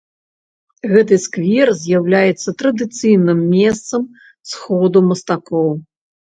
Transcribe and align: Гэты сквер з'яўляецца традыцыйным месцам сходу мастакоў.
Гэты 0.93 1.15
сквер 1.25 1.67
з'яўляецца 1.81 2.49
традыцыйным 2.63 3.39
месцам 3.53 4.09
сходу 4.55 5.05
мастакоў. 5.13 5.69